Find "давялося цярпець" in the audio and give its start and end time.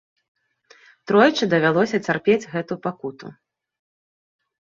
1.53-2.49